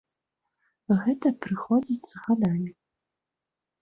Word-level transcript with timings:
Гэта 1.01 1.27
прыходзіць 1.47 2.09
з 2.13 2.25
гадамі. 2.25 2.71